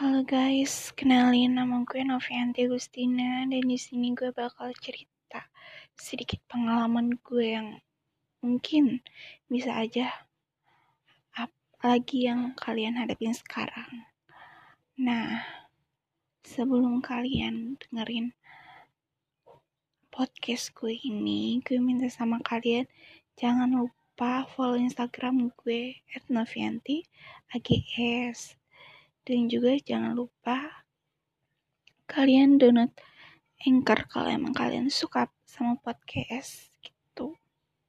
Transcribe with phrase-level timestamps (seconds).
[0.00, 5.44] Halo guys, kenalin nama gue Novianti Agustina dan di sini gue bakal cerita
[5.92, 7.76] sedikit pengalaman gue yang
[8.40, 9.04] mungkin
[9.44, 10.08] bisa aja
[11.36, 14.08] apalagi yang kalian hadapin sekarang.
[14.96, 15.44] Nah,
[16.48, 18.32] sebelum kalian dengerin
[20.08, 22.88] podcast gue ini, gue minta sama kalian
[23.36, 26.00] jangan lupa follow Instagram gue
[26.32, 27.00] @novianti_ags
[29.26, 30.86] dan juga jangan lupa
[32.10, 32.90] kalian download
[33.60, 36.72] Anchor kalau emang kalian suka sama podcast